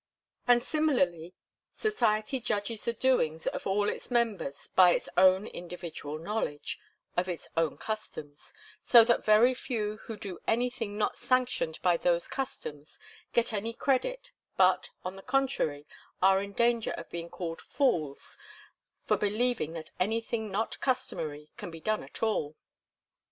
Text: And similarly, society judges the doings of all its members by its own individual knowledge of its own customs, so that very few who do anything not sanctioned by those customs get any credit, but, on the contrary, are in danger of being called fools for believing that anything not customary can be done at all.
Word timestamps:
And 0.47 0.63
similarly, 0.63 1.35
society 1.69 2.39
judges 2.39 2.85
the 2.85 2.93
doings 2.93 3.45
of 3.45 3.67
all 3.67 3.87
its 3.87 4.09
members 4.09 4.67
by 4.69 4.95
its 4.95 5.07
own 5.15 5.45
individual 5.45 6.17
knowledge 6.17 6.79
of 7.15 7.29
its 7.29 7.47
own 7.55 7.77
customs, 7.77 8.51
so 8.81 9.03
that 9.05 9.23
very 9.23 9.53
few 9.53 9.97
who 10.05 10.17
do 10.17 10.39
anything 10.47 10.97
not 10.97 11.17
sanctioned 11.19 11.79
by 11.83 11.97
those 11.97 12.27
customs 12.27 12.97
get 13.31 13.53
any 13.53 13.73
credit, 13.73 14.31
but, 14.57 14.89
on 15.05 15.15
the 15.17 15.21
contrary, 15.21 15.85
are 16.19 16.41
in 16.41 16.53
danger 16.53 16.93
of 16.93 17.07
being 17.11 17.29
called 17.29 17.61
fools 17.61 18.39
for 19.05 19.17
believing 19.17 19.73
that 19.73 19.91
anything 19.99 20.49
not 20.49 20.79
customary 20.79 21.51
can 21.57 21.69
be 21.69 21.79
done 21.79 22.01
at 22.03 22.23
all. 22.23 22.55